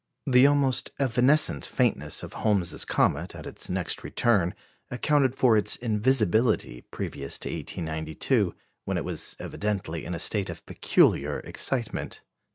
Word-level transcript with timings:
The 0.25 0.47
almost 0.47 0.89
evanescent 0.99 1.63
faintness 1.63 2.23
of 2.23 2.33
Holmes's 2.33 2.85
comet 2.85 3.35
at 3.35 3.45
its 3.45 3.69
next 3.69 4.03
return 4.03 4.55
accounted 4.89 5.35
for 5.35 5.55
its 5.55 5.75
invisibility 5.75 6.81
previous 6.89 7.37
to 7.37 7.49
1892, 7.49 8.55
when 8.85 8.97
it 8.97 9.05
was 9.05 9.35
evidently 9.37 10.03
in 10.03 10.15
a 10.15 10.17
state 10.17 10.49
of 10.49 10.65
peculiar 10.65 11.41
excitement. 11.41 12.21